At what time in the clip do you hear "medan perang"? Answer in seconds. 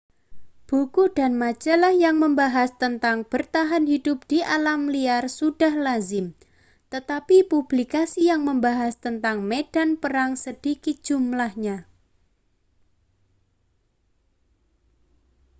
9.51-10.31